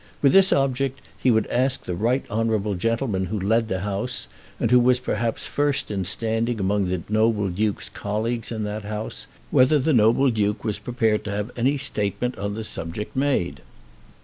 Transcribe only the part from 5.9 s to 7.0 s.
in standing among